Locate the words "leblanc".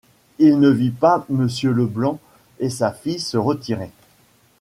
1.71-2.19